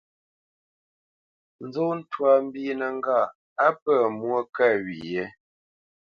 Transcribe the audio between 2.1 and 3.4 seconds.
twâ mbínə́ ŋgâʼ